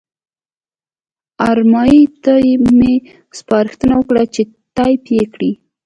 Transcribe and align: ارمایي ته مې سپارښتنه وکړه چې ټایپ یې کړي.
ارمایي 1.49 2.03
ته 2.23 2.33
مې 2.77 2.93
سپارښتنه 3.39 3.93
وکړه 3.97 4.23
چې 4.33 4.41
ټایپ 4.75 5.03
یې 5.17 5.23
کړي. 5.33 5.51